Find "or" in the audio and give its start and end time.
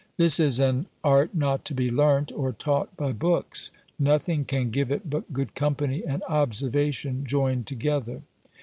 2.31-2.51